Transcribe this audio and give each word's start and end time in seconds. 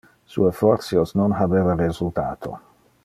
Su 0.25 0.47
effortios 0.49 1.13
non 1.15 1.31
habeva 1.43 1.75
resultato. 1.85 2.59